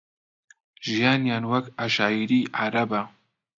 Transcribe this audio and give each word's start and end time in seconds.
ژیانیان 0.85 1.43
وەک 1.51 1.65
عەشایری 1.81 2.41
عەرەبە 2.59 3.01